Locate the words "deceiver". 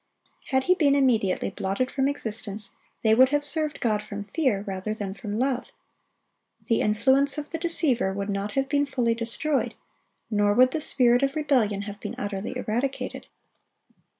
7.59-8.11